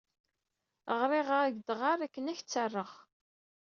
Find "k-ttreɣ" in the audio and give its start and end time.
2.39-2.91